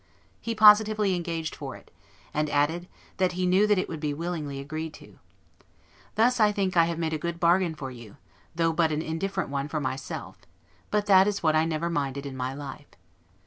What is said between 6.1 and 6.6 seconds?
Thus I